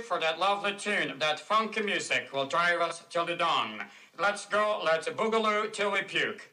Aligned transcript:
for 0.00 0.18
that 0.20 0.38
lovely 0.38 0.74
tune? 0.74 1.18
That 1.18 1.40
funky 1.40 1.82
music 1.82 2.32
will 2.32 2.46
drive 2.46 2.80
us 2.80 3.02
till 3.10 3.26
the 3.26 3.36
dawn. 3.36 3.84
Let's 4.18 4.46
go, 4.46 4.80
let's 4.84 5.08
boogaloo 5.08 5.72
till 5.72 5.90
we 5.90 6.02
puke. 6.02 6.51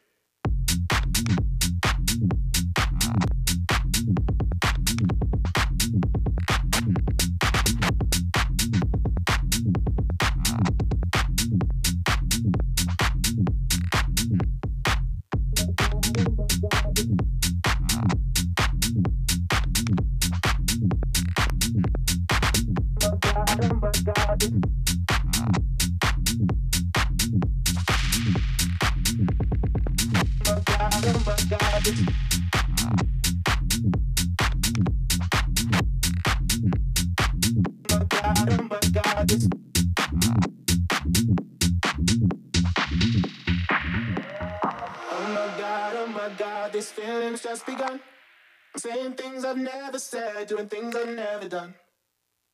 Doing 50.49 50.67
things 50.67 50.95
I've 50.95 51.15
never 51.15 51.47
done. 51.47 51.73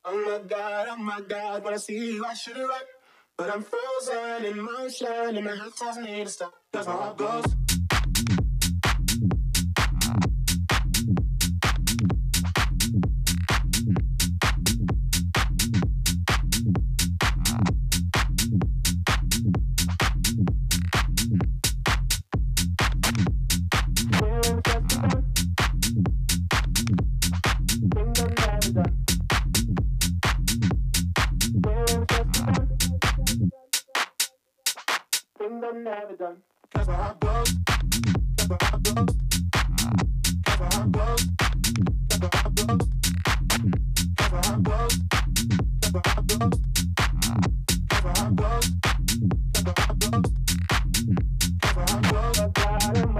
Oh 0.04 0.16
my 0.24 0.38
god, 0.46 0.86
oh 0.90 0.96
my 0.96 1.20
god, 1.20 1.64
when 1.64 1.74
I 1.74 1.76
see 1.78 2.14
you, 2.14 2.24
I 2.24 2.34
should 2.34 2.56
run. 2.56 2.80
But 3.36 3.50
I'm 3.52 3.64
frozen 3.64 4.44
in 4.44 4.62
motion, 4.62 5.36
and 5.36 5.44
my 5.44 5.56
heart 5.56 5.76
tells 5.76 5.98
me 5.98 6.24
to 6.24 6.30
stop. 6.30 6.54
Cause 6.72 6.86
my 6.86 6.92
heart 6.92 7.18
goes. 7.18 7.65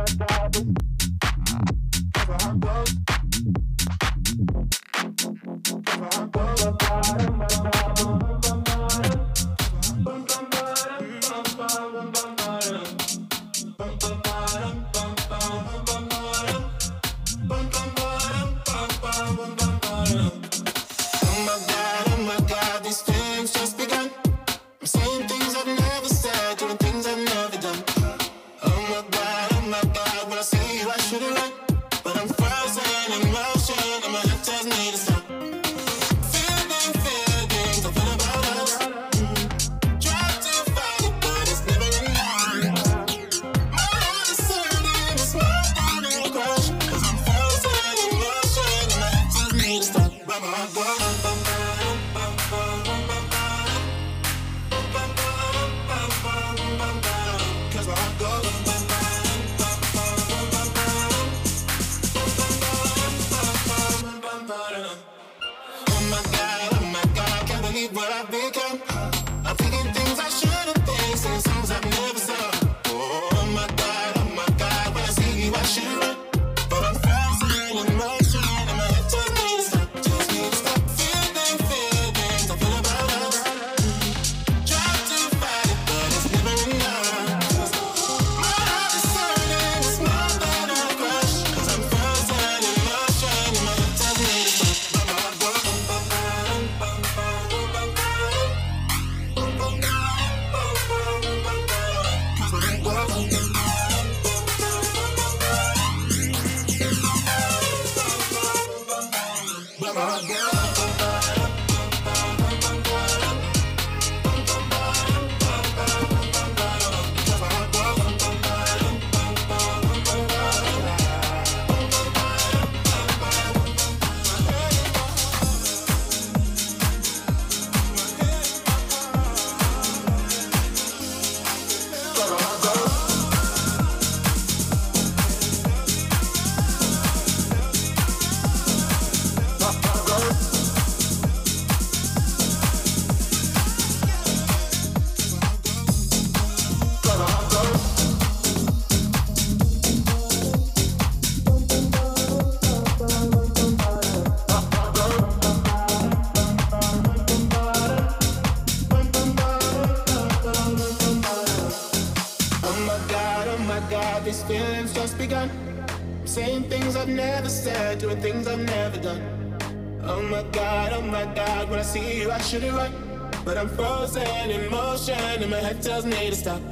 Should 0.06 0.36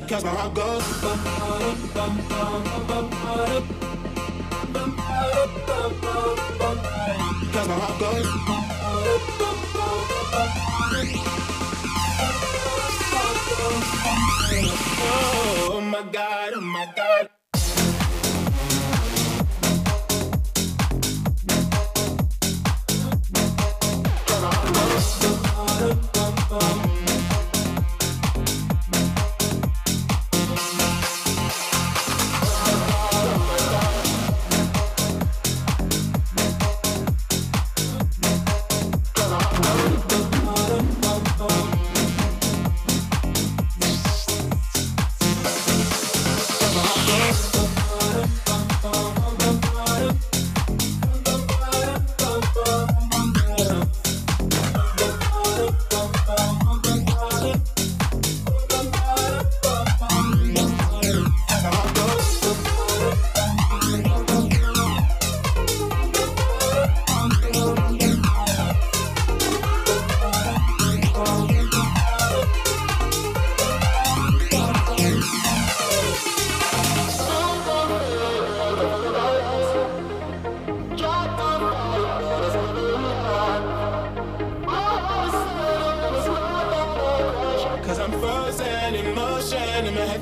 Cause 0.09 0.23
my 0.23 0.31
heart 0.31 0.55
goes 0.55 0.84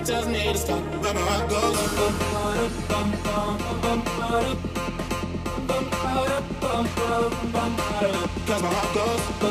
tells 0.04 0.26
me 0.26 0.52
to 0.52 0.58
stop, 0.58 0.82
but 1.00 1.14
my 1.14 1.20
heart 1.20 1.48
goes 1.48 1.76
up. 1.76 1.82
Cause 8.46 8.62
my 8.62 8.68
heart 8.68 8.94
goes. 8.94 9.42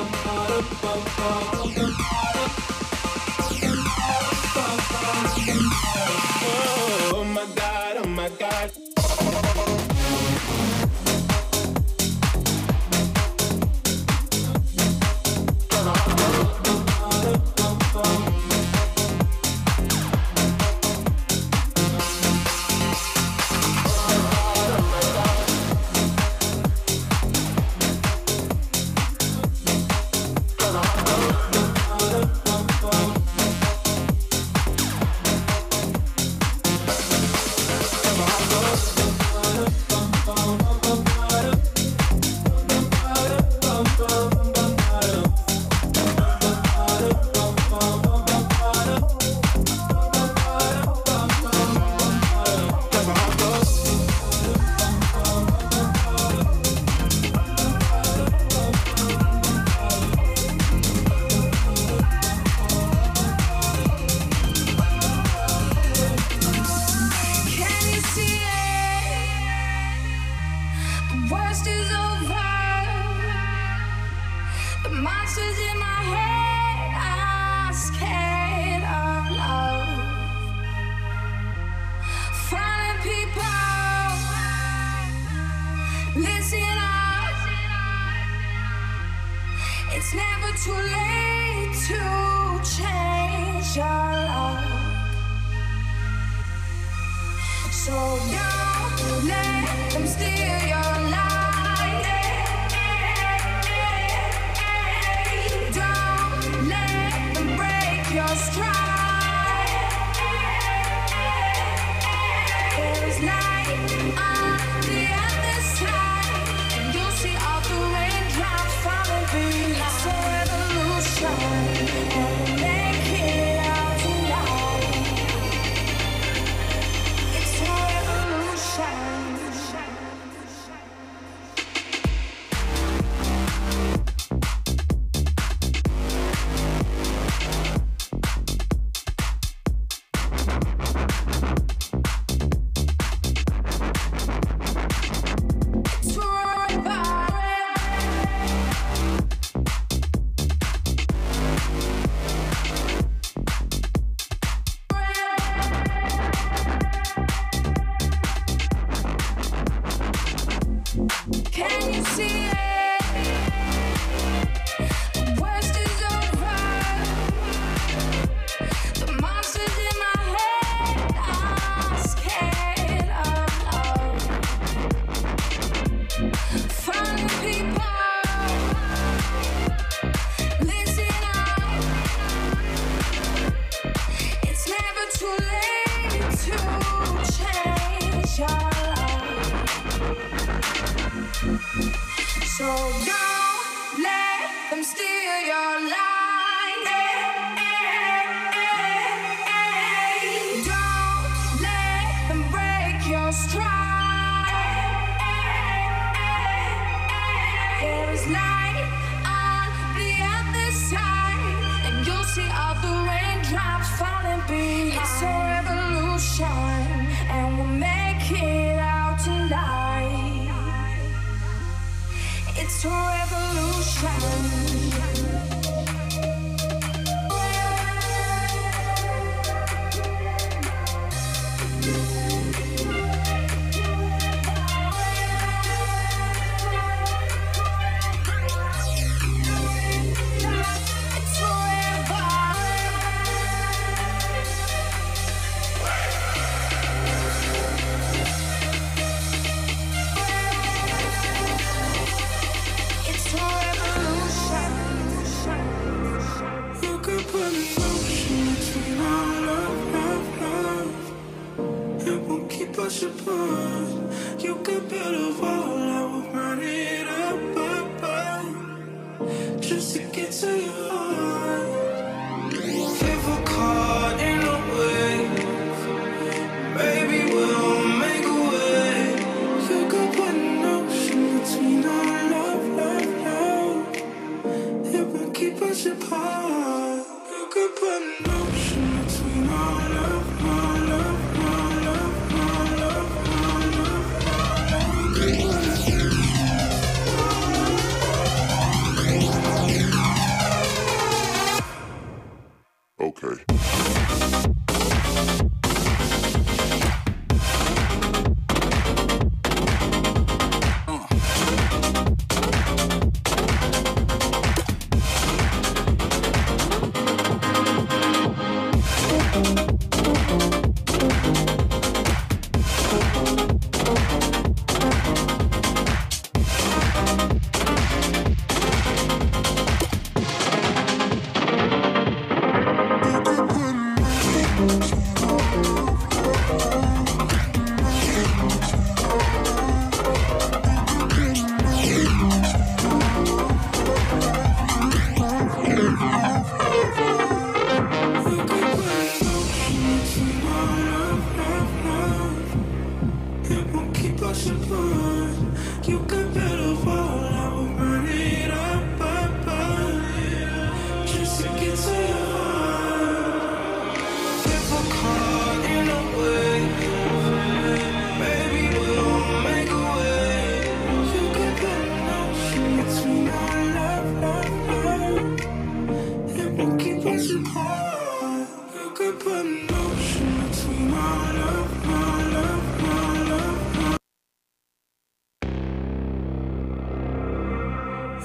could 379.02 379.20
put 379.20 379.46
an 379.46 379.68
ocean 379.72 380.52
my 380.92 381.32
love, 381.40 381.88
my 381.88 382.24
love, 382.36 382.82
my 382.82 383.22
love, 383.32 383.62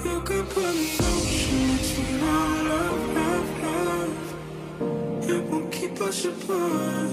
You 0.05 0.21
put 0.49 0.75
my 2.21 2.61
love, 2.69 3.01
love, 3.15 3.49
love. 3.63 5.29
It 5.29 5.41
won't 5.49 5.71
keep 5.71 5.99
us 5.99 6.25
apart. 6.25 7.06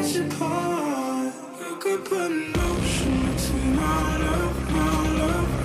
apart. 0.00 1.34
You 1.60 1.76
could 1.76 2.04
put 2.06 2.30
an 2.30 2.54
ocean 2.56 3.34
between 3.34 3.78
our 3.78 4.18
love, 4.18 4.72
my 4.72 5.18
love. 5.18 5.59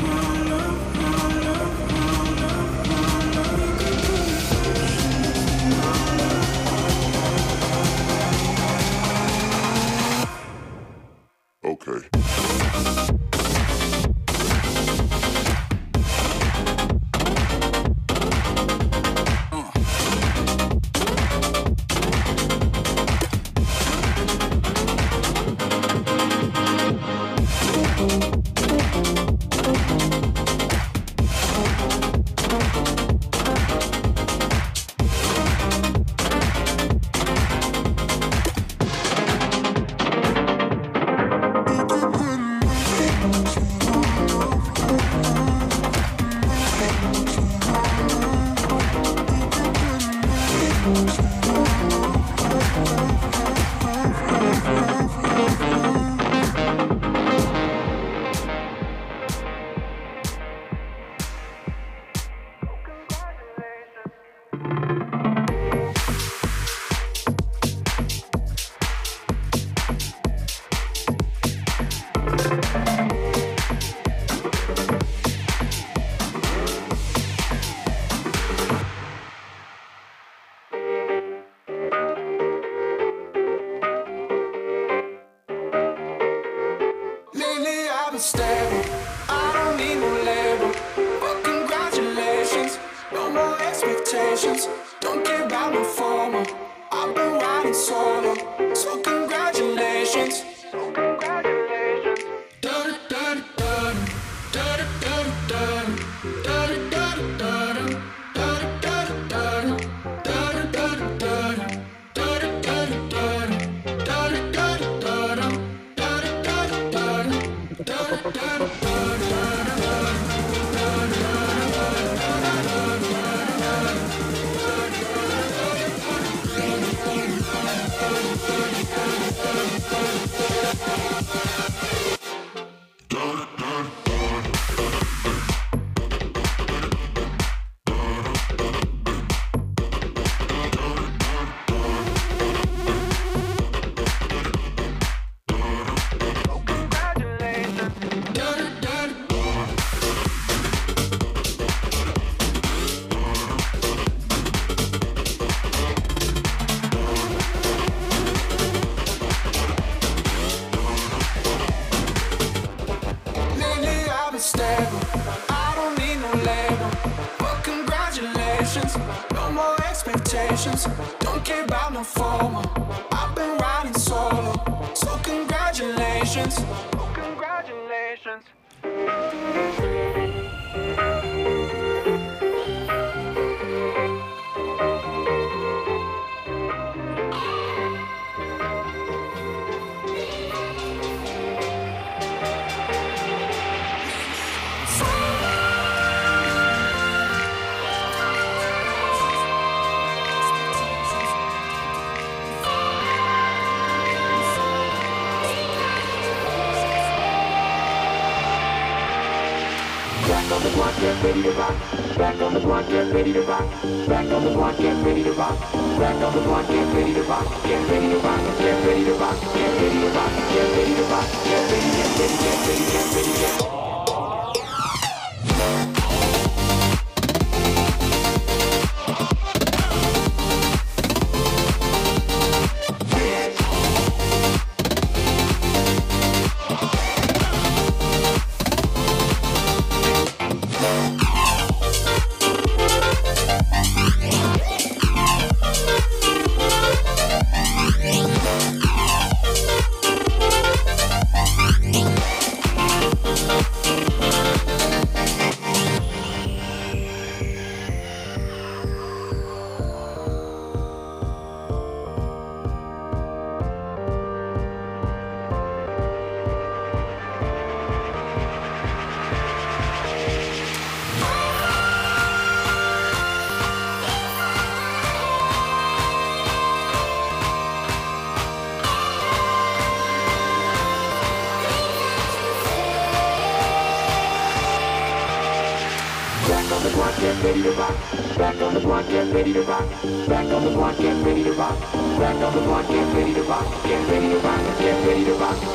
ready 289.36 289.52
to 289.52 289.62
rock. 289.64 289.86
Back 290.30 290.48
on 290.54 290.64
the 290.64 290.72
block, 290.72 290.98
get 290.98 291.26
ready 291.26 291.44
to 291.44 291.52
rock. 291.54 291.78
Back 292.18 292.42
on 292.42 292.56
the 292.56 292.62
block, 292.62 292.88
get 292.88 293.14
ready 293.14 293.34
to 293.34 293.44
rock. 293.44 293.66
Get 293.84 294.10
ready 294.10 294.30
to 294.30 294.40
rock. 294.40 294.80
Get 294.80 295.06
ready 295.06 295.26
to 295.26 295.34
rock. 295.34 295.75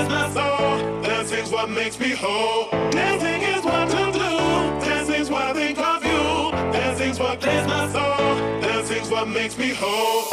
is 0.00 0.08
my 0.08 0.30
soul. 0.30 1.02
Dancing's 1.02 1.50
what 1.50 1.68
makes 1.68 1.98
me 2.00 2.10
whole. 2.14 2.70
Dancing 2.90 3.42
is 3.42 3.64
what 3.64 3.88
I 3.94 4.10
do. 4.10 4.86
Dancing's 4.86 5.30
what 5.30 5.42
I 5.42 5.52
think 5.52 5.78
of 5.78 6.04
you. 6.04 6.52
Dancing's 6.72 7.18
what 7.18 7.40
clears 7.40 7.66
my 7.66 7.88
soul. 7.88 8.60
Dancing's 8.60 9.10
what 9.10 9.28
makes 9.28 9.58
me 9.58 9.74
whole. 9.74 10.29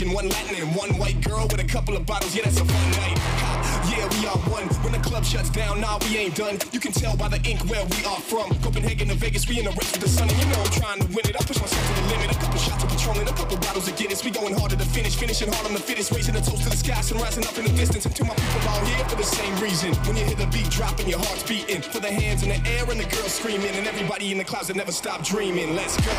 Asian, 0.00 0.14
one 0.14 0.28
Latin, 0.28 0.56
and 0.56 0.74
one 0.74 0.96
white 0.96 1.20
girl 1.20 1.46
with 1.50 1.60
a 1.60 1.64
couple 1.64 1.96
of 1.96 2.06
bottles. 2.06 2.34
Yeah, 2.34 2.44
that's 2.44 2.60
a 2.60 2.64
fun 2.64 2.90
night. 2.92 3.18
Ha, 3.44 3.52
yeah, 3.92 4.08
we 4.08 4.26
are 4.26 4.40
one. 4.48 4.64
When 4.80 4.92
the 4.92 4.98
club 5.00 5.24
shuts 5.24 5.50
down, 5.50 5.80
nah, 5.80 5.98
we 6.08 6.16
ain't 6.16 6.34
done. 6.34 6.56
You 6.72 6.80
can 6.80 6.92
tell 6.92 7.16
by 7.16 7.28
the 7.28 7.40
ink 7.44 7.60
where 7.68 7.84
we 7.84 8.00
are 8.08 8.20
from. 8.20 8.48
Copenhagen 8.64 9.08
to 9.08 9.14
Vegas, 9.14 9.46
we 9.48 9.58
in 9.58 9.64
the 9.66 9.72
race 9.76 9.92
with 9.92 10.00
the 10.00 10.08
sun, 10.08 10.28
and 10.28 10.38
you 10.40 10.46
know 10.48 10.60
I'm 10.60 10.72
trying 10.72 11.00
to 11.00 11.06
win 11.12 11.28
it. 11.28 11.36
I 11.36 11.44
push 11.44 11.60
myself 11.60 11.84
to 11.84 11.92
the 12.00 12.06
limit. 12.16 12.32
A 12.32 12.38
couple 12.40 12.58
shots 12.58 12.82
of 12.84 12.88
Patron 12.88 13.18
and 13.18 13.28
a 13.28 13.36
couple 13.36 13.56
bottles 13.58 13.88
of 13.88 13.96
Guinness. 13.96 14.24
We 14.24 14.30
going 14.30 14.54
harder 14.56 14.76
to 14.76 14.88
finish, 14.88 15.16
finishing 15.16 15.52
hard 15.52 15.66
on 15.66 15.74
the 15.74 15.84
fittest, 15.84 16.12
raising 16.12 16.34
the 16.34 16.40
toast 16.40 16.64
to 16.64 16.70
the 16.70 16.80
sky, 16.80 16.96
and 16.96 17.20
rising 17.20 17.44
up 17.44 17.56
in 17.58 17.64
the 17.68 17.74
distance. 17.76 18.06
And 18.06 18.16
to 18.16 18.24
my 18.24 18.34
people 18.34 18.68
out 18.72 18.86
here 18.88 19.04
for 19.04 19.16
the 19.16 19.28
same 19.28 19.52
reason. 19.60 19.92
When 20.08 20.16
you 20.16 20.24
hear 20.24 20.36
the 20.36 20.48
beat 20.48 20.70
dropping, 20.70 21.08
your 21.08 21.20
heart's 21.20 21.44
beating. 21.44 21.82
For 21.82 22.00
the 22.00 22.12
hands 22.12 22.42
in 22.42 22.48
the 22.48 22.60
air 22.64 22.88
and 22.88 22.98
the 23.00 23.08
girls 23.12 23.36
screaming, 23.36 23.76
and 23.76 23.86
everybody 23.86 24.32
in 24.32 24.38
the 24.38 24.48
clouds 24.48 24.68
that 24.68 24.76
never 24.76 24.92
stop 24.92 25.22
dreaming. 25.24 25.76
Let's 25.76 25.96
go. 26.00 26.14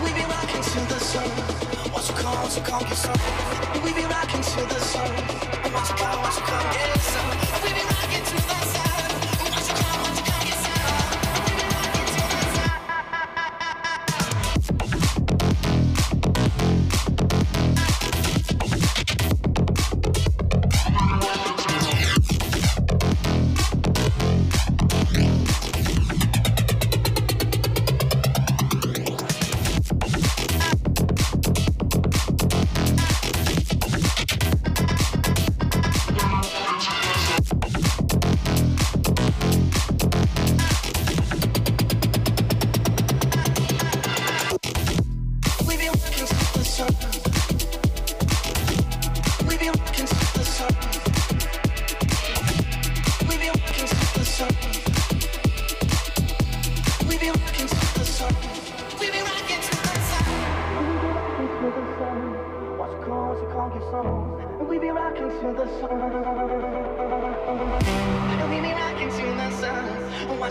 We 0.00 0.08
be 0.16 0.24
rocking 0.24 0.62
to 0.62 0.80
the 0.88 1.00
sun. 1.00 1.55
What 2.26 2.56
you 2.56 2.62
call, 2.62 2.80
what 2.80 2.88
you 2.88 2.88
call 2.88 2.88
your 2.88 2.96
son? 2.96 3.84
We 3.84 3.92
be 3.92 4.04
rocking 4.04 4.42
to 4.42 4.60
the 4.66 4.80
sun. 4.80 5.55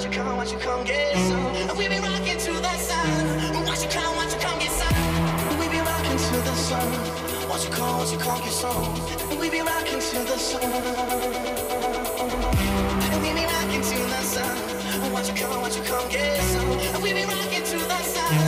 You 0.05 0.11
call, 0.11 0.37
what 0.37 0.51
you 0.51 0.59
call 0.59 0.83
get 0.83 1.17
some? 1.17 1.77
We 1.77 1.87
be 1.87 1.97
rocking 1.97 2.37
to 2.37 2.51
the 2.53 2.77
sun. 2.77 3.65
What 3.65 3.81
you 3.81 3.89
call, 3.89 4.15
what 4.15 4.31
you 4.31 4.39
call 4.39 4.59
get 4.59 4.71
some? 4.71 5.59
We 5.59 5.67
be 5.67 5.79
the 5.79 6.55
sun. 6.55 6.91
What 7.49 7.63
you 7.65 7.71
call, 7.71 7.97
what 7.97 8.11
you 8.11 8.19
call 8.19 8.39
your 8.39 8.51
song? 8.51 9.39
We 9.39 9.49
be 9.49 9.61
rocking 9.61 9.99
to 9.99 10.19
the 10.29 10.37
sun. 10.37 10.61
We 13.23 13.33
be 13.33 13.45
the 13.45 14.21
sun. 14.21 14.57
What 15.11 15.27
you 15.27 15.33
call, 15.33 15.61
what 15.61 15.75
you 15.75 15.83
call 15.83 16.07
get 16.09 16.41
some? 16.41 17.01
We 17.01 17.13
be 17.13 17.25
rocking 17.25 17.63
to 17.63 17.77
the 17.77 17.99
sun. 18.03 18.44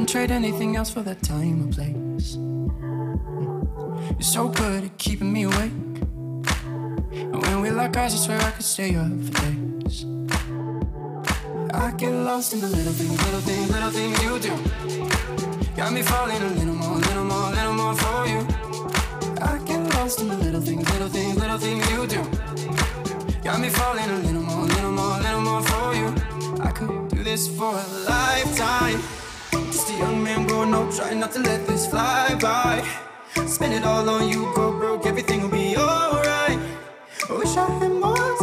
Wouldn't 0.00 0.12
trade 0.16 0.30
anything 0.30 0.76
else 0.76 0.88
for 0.88 1.02
that 1.02 1.22
time 1.22 1.68
or 1.68 1.72
place. 1.74 2.36
You're 4.12 4.22
so 4.22 4.48
good 4.48 4.84
at 4.84 4.96
keeping 4.96 5.30
me 5.30 5.42
awake. 5.42 5.76
And 7.12 7.42
when 7.42 7.60
we 7.60 7.70
lock 7.70 7.94
eyes, 7.98 8.14
I 8.14 8.16
swear 8.16 8.40
I 8.40 8.50
could 8.52 8.64
stay 8.64 8.96
up 8.96 9.12
for 9.24 9.32
days. 9.42 10.06
I 11.74 11.90
get 11.98 12.12
lost 12.12 12.54
in 12.54 12.60
the 12.60 12.68
little 12.68 12.94
things, 12.94 13.18
little 13.26 13.40
things, 13.40 13.70
little 13.70 13.90
things 13.90 14.22
you 14.24 14.38
do. 14.38 14.54
Got 15.76 15.92
me 15.92 16.00
falling 16.00 16.40
a 16.40 16.48
little 16.48 16.76
more, 16.82 16.96
little 16.96 17.24
more, 17.24 17.50
little 17.50 17.74
more 17.74 17.94
for 17.94 18.26
you. 18.26 18.40
I 19.42 19.58
get 19.66 19.80
lost 19.94 20.22
in 20.22 20.28
the 20.28 20.38
little 20.38 20.62
things, 20.62 20.88
little 20.92 21.08
things, 21.10 21.36
little 21.36 21.58
things 21.58 21.90
you 21.90 22.06
do. 22.06 22.22
Got 23.44 23.60
me 23.60 23.68
falling 23.68 24.08
a 24.08 24.18
little 24.26 24.42
more, 24.42 24.64
little 24.64 24.92
more, 24.92 25.18
little 25.20 25.42
more 25.42 25.62
for 25.62 25.94
you. 25.94 26.08
I 26.62 26.70
could 26.72 27.08
do 27.08 27.22
this 27.22 27.48
for 27.54 27.74
a 27.74 27.86
lifetime. 28.08 29.19
A 29.90 29.98
young 29.98 30.22
man 30.22 30.46
growing 30.46 30.72
up, 30.72 30.94
trying 30.94 31.18
not 31.18 31.32
to 31.32 31.40
let 31.40 31.66
this 31.66 31.88
fly 31.88 32.38
by. 32.40 32.86
Spend 33.46 33.74
it 33.74 33.84
all 33.84 34.08
on 34.08 34.28
you, 34.28 34.52
go 34.54 34.70
broke, 34.78 35.04
everything 35.04 35.42
will 35.42 35.48
be 35.48 35.76
alright. 35.76 36.58
I 37.28 37.32
wish 37.32 37.56
I 37.56 37.66
had 37.80 37.90
more 37.90 38.36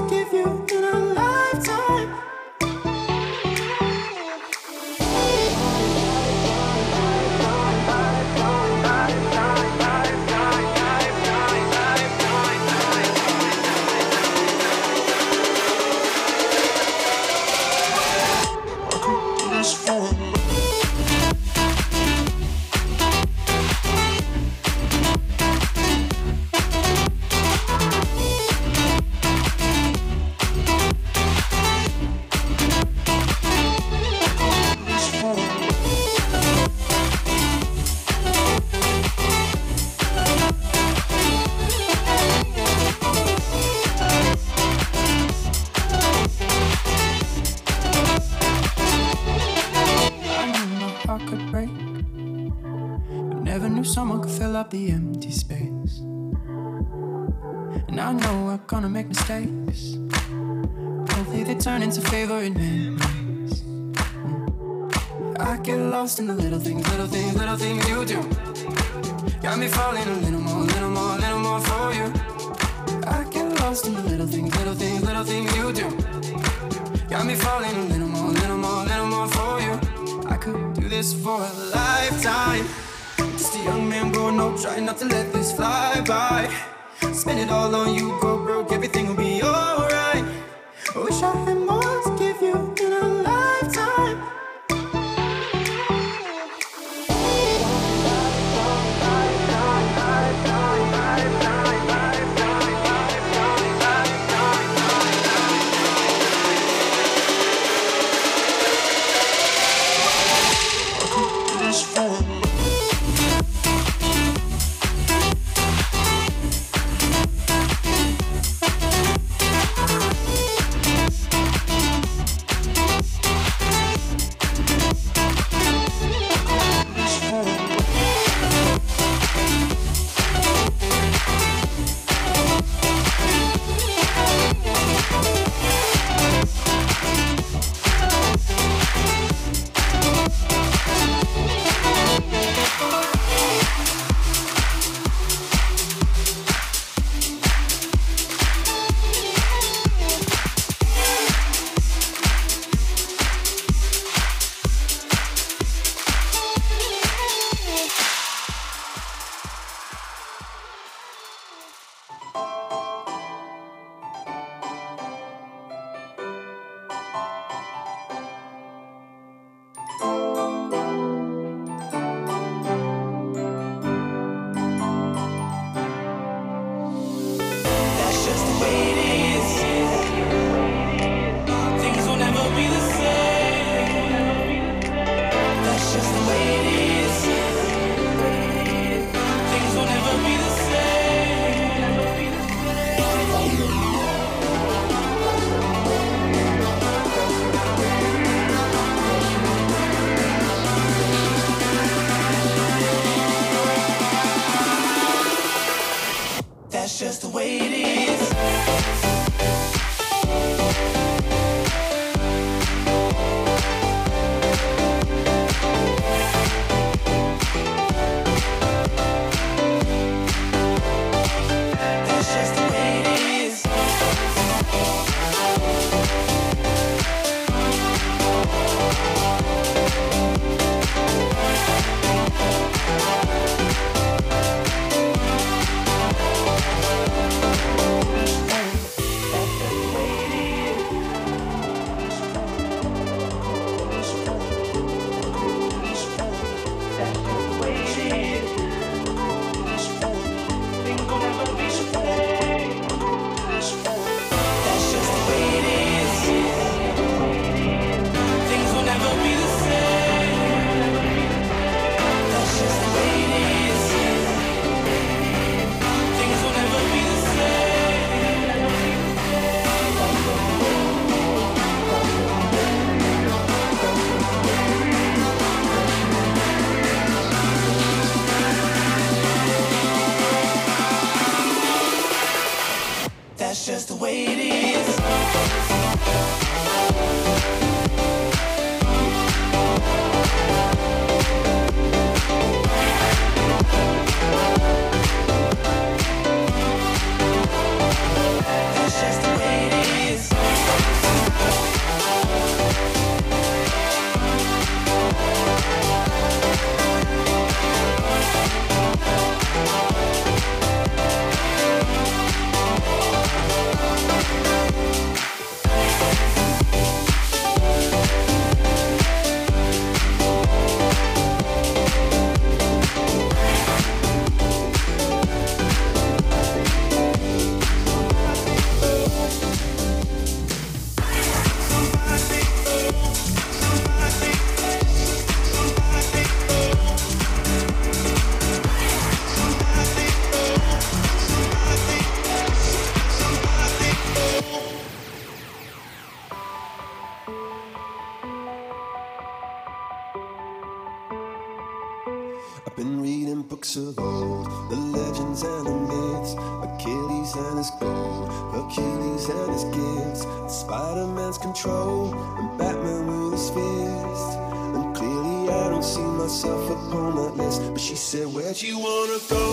the 354.69 354.75
legends 354.75 355.43
and 355.43 355.65
the 355.65 355.77
myths, 355.89 356.33
Achilles 356.67 357.35
and 357.35 357.57
his 357.57 357.71
gold, 357.79 358.29
Achilles 358.53 359.29
and 359.29 359.51
his 359.53 359.63
gifts, 359.65 360.27
Spider-Man's 360.61 361.37
control, 361.37 362.13
and 362.37 362.57
Batman 362.57 363.07
with 363.07 363.33
his 363.33 363.49
fist. 363.49 364.37
And 364.75 364.95
clearly 364.95 365.49
I 365.49 365.69
don't 365.69 365.83
see 365.83 366.01
myself 366.01 366.69
upon 366.69 367.15
that 367.15 367.35
list. 367.37 367.61
But 367.71 367.81
she 367.81 367.95
said, 367.95 368.27
Where'd 368.27 368.61
you 368.61 368.79
wanna 368.79 369.19
go? 369.29 369.45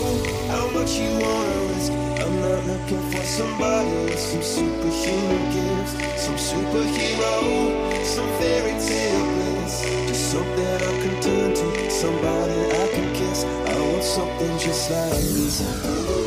How 0.48 0.68
much 0.70 0.92
you 0.98 1.10
wanna 1.24 1.58
risk? 1.74 1.92
I'm 2.24 2.40
not 2.40 2.60
looking 2.66 3.02
for 3.10 3.24
somebody 3.24 3.90
with 4.04 4.18
some 4.18 4.42
superhuman 4.42 5.44
gifts, 5.54 5.92
some 6.24 6.36
superhero, 6.36 8.04
some 8.04 8.28
fairy 8.38 8.72
tale 8.80 9.24
bliss, 9.34 9.82
just 10.08 10.32
something 10.32 10.66
I 10.66 10.92
can 11.02 11.22
turn 11.22 11.54
to, 11.54 11.90
somebody 11.90 12.73
something 14.04 14.58
just 14.58 14.90
like 14.90 15.12
me. 15.32 16.23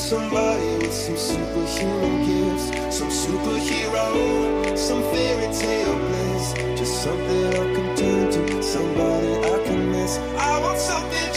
somebody 0.00 0.78
with 0.78 0.94
some 0.94 1.14
superhero 1.14 2.10
gifts, 2.24 2.96
some 2.96 3.10
superhero, 3.10 4.76
some 4.76 5.02
fairy 5.02 5.52
tale 5.52 5.94
bliss, 5.94 6.54
just 6.78 7.02
something 7.02 7.46
I 7.48 7.74
can 7.74 7.96
turn 7.96 8.32
to, 8.32 8.62
somebody 8.62 9.34
I 9.36 9.62
can 9.64 9.90
miss. 9.92 10.16
I 10.38 10.58
want 10.60 10.78
something. 10.78 11.29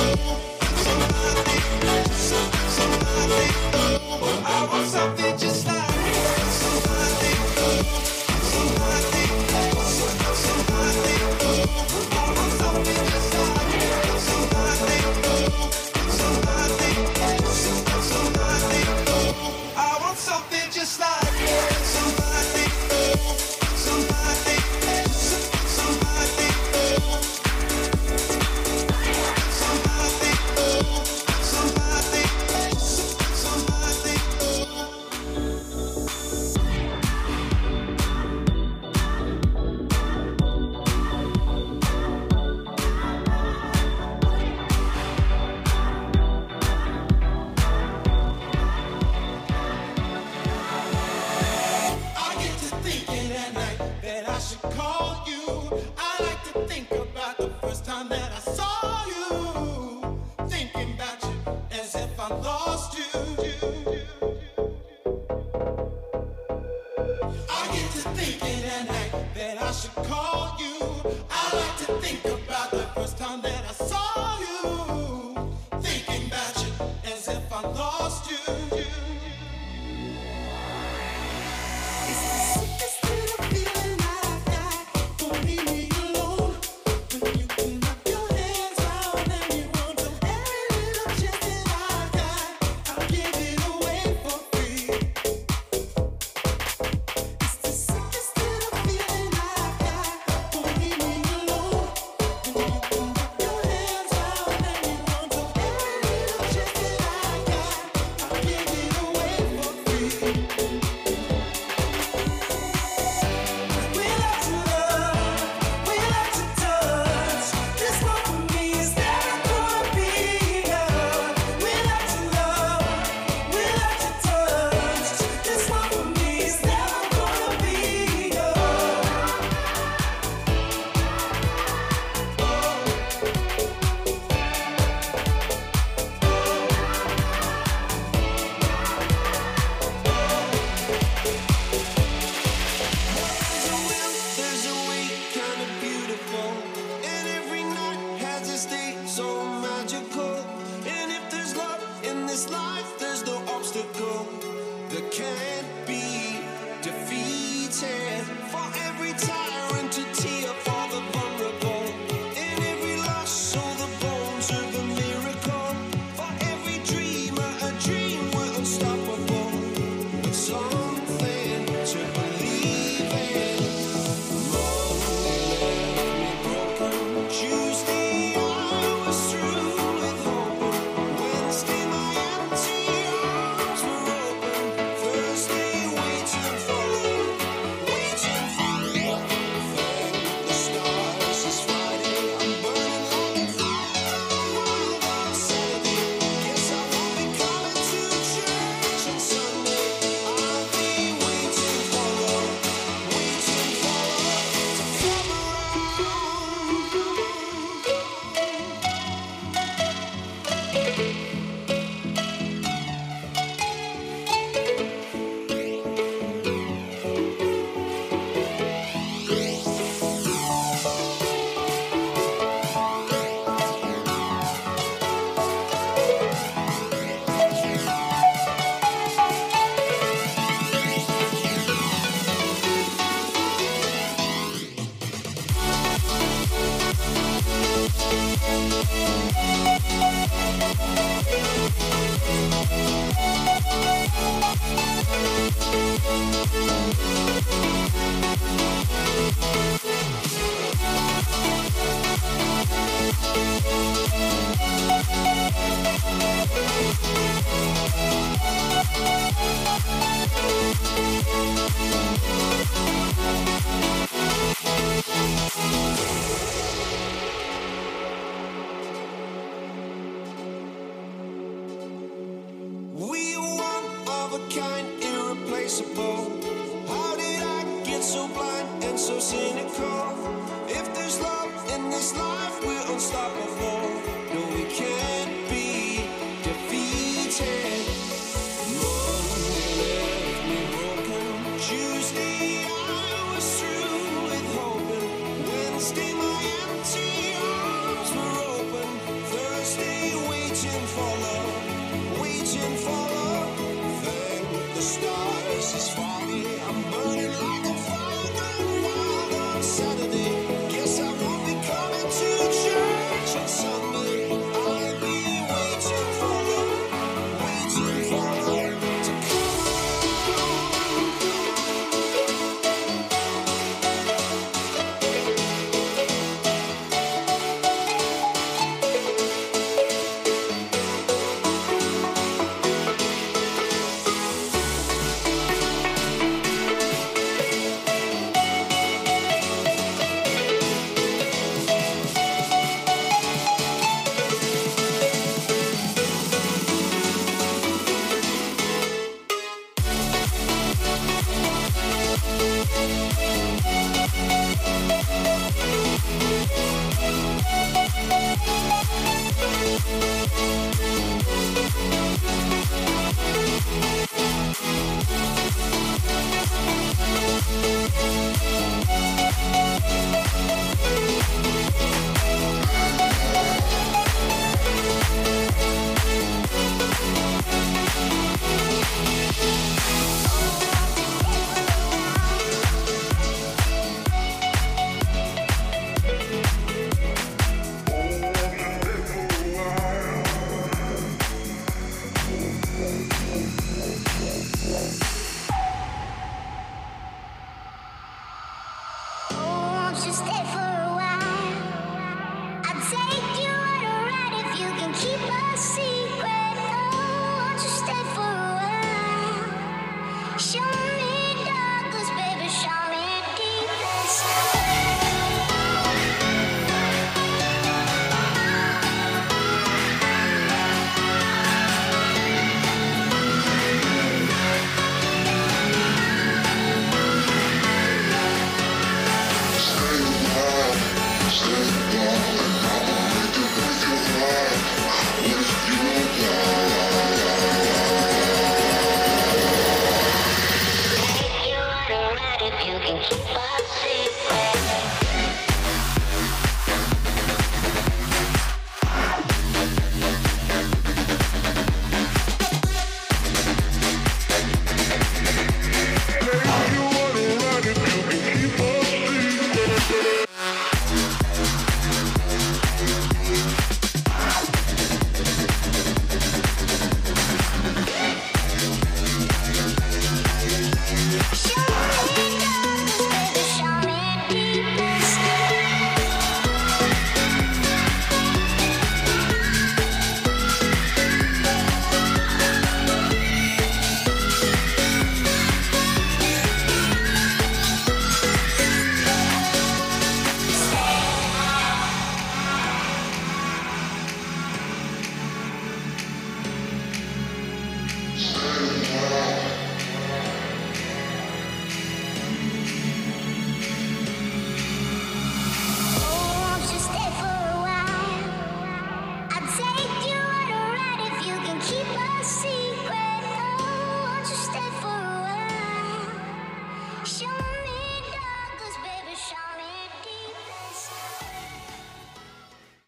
Oh. 0.00 0.37